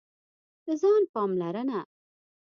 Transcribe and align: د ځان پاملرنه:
د 0.65 0.67
ځان 0.81 1.03
پاملرنه: 1.13 1.79